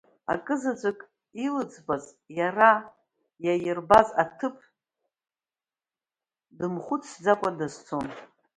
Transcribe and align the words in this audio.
Акызаҵәык 0.33 0.99
илыӡбаз 1.45 2.05
иара 2.37 2.71
иаирбаз 3.45 4.07
аҭыԥ 4.23 4.55
дымхәыцӡакәа 6.57 7.49
дазцон. 7.57 8.07